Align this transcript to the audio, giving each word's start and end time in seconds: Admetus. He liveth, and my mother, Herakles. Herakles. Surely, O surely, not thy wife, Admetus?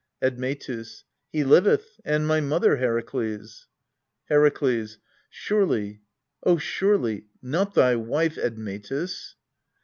Admetus. 0.19 1.03
He 1.31 1.43
liveth, 1.43 1.99
and 2.03 2.25
my 2.25 2.41
mother, 2.41 2.77
Herakles. 2.77 3.67
Herakles. 4.31 4.97
Surely, 5.29 6.01
O 6.43 6.57
surely, 6.57 7.27
not 7.43 7.75
thy 7.75 7.95
wife, 7.95 8.35
Admetus? 8.35 9.35